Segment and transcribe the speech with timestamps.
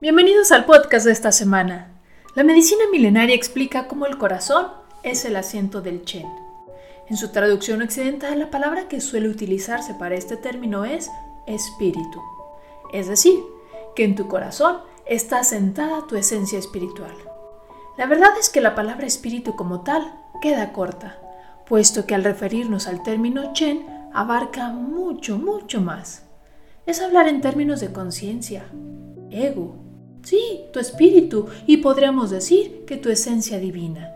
[0.00, 1.88] Bienvenidos al podcast de esta semana.
[2.36, 4.68] La medicina milenaria explica cómo el corazón
[5.02, 6.28] es el asiento del Chen.
[7.08, 11.10] En su traducción occidental, la palabra que suele utilizarse para este término es
[11.48, 12.22] espíritu.
[12.92, 13.40] Es decir,
[13.96, 17.16] que en tu corazón está sentada tu esencia espiritual.
[17.96, 21.18] La verdad es que la palabra espíritu como tal queda corta,
[21.66, 23.84] puesto que al referirnos al término Chen
[24.14, 26.22] abarca mucho, mucho más.
[26.86, 28.64] Es hablar en términos de conciencia,
[29.30, 29.87] ego,
[30.72, 34.14] tu espíritu y podríamos decir que tu esencia divina.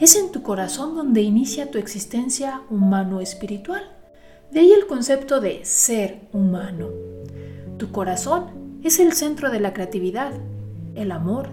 [0.00, 3.82] Es en tu corazón donde inicia tu existencia humano-espiritual.
[4.50, 6.88] De ahí el concepto de ser humano.
[7.78, 8.46] Tu corazón
[8.82, 10.32] es el centro de la creatividad,
[10.94, 11.48] el amor,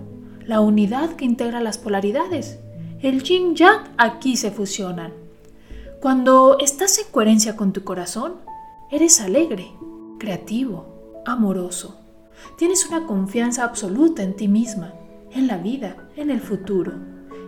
[0.45, 2.59] la unidad que integra las polaridades.
[3.01, 5.13] El yin yang aquí se fusionan.
[6.01, 8.33] Cuando estás en coherencia con tu corazón,
[8.91, 9.71] eres alegre,
[10.19, 12.00] creativo, amoroso.
[12.57, 14.93] Tienes una confianza absoluta en ti misma,
[15.31, 16.93] en la vida, en el futuro.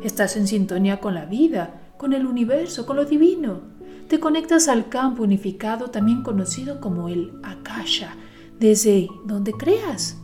[0.04, 3.62] Estás en sintonía con la vida, con el universo, con lo divino.
[4.08, 8.16] Te conectas al campo unificado, también conocido como el Akasha,
[8.60, 10.18] desde donde creas.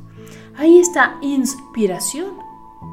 [0.56, 2.34] Ahí está inspiración,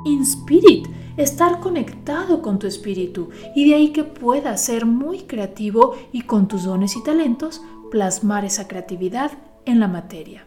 [0.04, 6.22] inspirit, estar conectado con tu espíritu y de ahí que puedas ser muy creativo y
[6.22, 9.32] con tus dones y talentos plasmar esa creatividad
[9.64, 10.44] en la materia.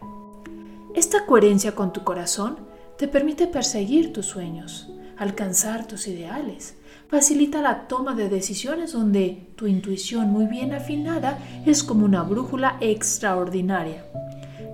[0.94, 2.56] Esta coherencia con tu corazón
[2.98, 6.74] te permite perseguir tus sueños, alcanzar tus ideales,
[7.08, 12.76] facilita la toma de decisiones donde tu intuición muy bien afinada es como una brújula
[12.80, 14.04] extraordinaria.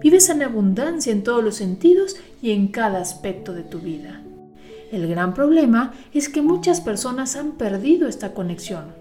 [0.03, 4.23] Vives en abundancia en todos los sentidos y en cada aspecto de tu vida.
[4.91, 8.95] El gran problema es que muchas personas han perdido esta conexión.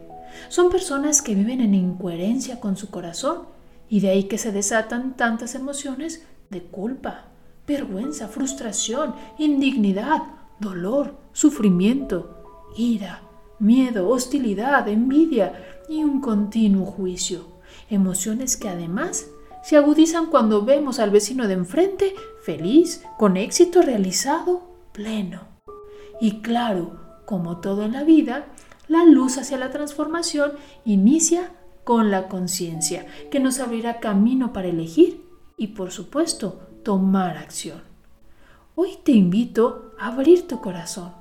[0.49, 3.43] Son personas que viven en incoherencia con su corazón
[3.89, 7.25] y de ahí que se desatan tantas emociones de culpa,
[7.67, 10.23] vergüenza, frustración, indignidad,
[10.59, 13.21] dolor, sufrimiento, ira,
[13.59, 17.55] miedo, hostilidad, envidia y un continuo juicio.
[17.89, 19.27] Emociones que además
[19.63, 22.13] se agudizan cuando vemos al vecino de enfrente
[22.43, 25.41] feliz, con éxito realizado, pleno.
[26.21, 28.45] Y claro, como todo en la vida,
[28.87, 30.51] la luz hacia la transformación
[30.85, 31.51] inicia
[31.83, 35.24] con la conciencia, que nos abrirá camino para elegir
[35.57, 37.81] y por supuesto tomar acción.
[38.75, 41.13] Hoy te invito a abrir tu corazón,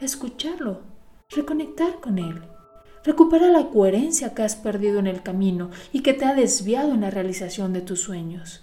[0.00, 0.80] escucharlo,
[1.30, 2.42] reconectar con él,
[3.04, 7.00] recupera la coherencia que has perdido en el camino y que te ha desviado en
[7.00, 8.62] la realización de tus sueños.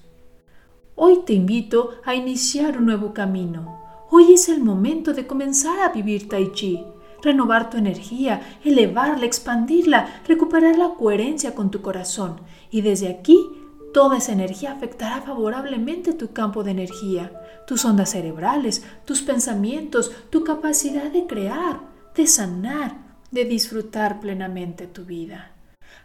[0.96, 3.80] Hoy te invito a iniciar un nuevo camino.
[4.12, 6.84] Hoy es el momento de comenzar a vivir tai chi,
[7.22, 13.49] renovar tu energía, elevarla, expandirla, recuperar la coherencia con tu corazón y desde aquí
[13.94, 17.32] Toda esa energía afectará favorablemente tu campo de energía,
[17.66, 21.80] tus ondas cerebrales, tus pensamientos, tu capacidad de crear,
[22.16, 22.98] de sanar,
[23.32, 25.54] de disfrutar plenamente tu vida.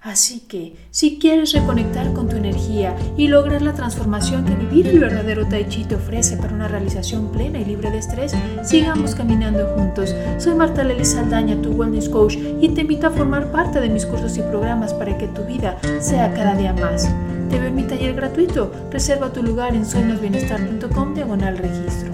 [0.00, 4.98] Así que, si quieres reconectar con tu energía y lograr la transformación que vivir el
[4.98, 9.66] verdadero Tai Chi te ofrece para una realización plena y libre de estrés, sigamos caminando
[9.76, 10.14] juntos.
[10.38, 14.06] Soy Marta Lely Saldaña, tu Wellness Coach, y te invito a formar parte de mis
[14.06, 17.08] cursos y programas para que tu vida sea cada día más.
[17.54, 18.72] Veo en mi taller gratuito.
[18.90, 22.13] Reserva tu lugar en sueñosbienestar.com diagonal registro.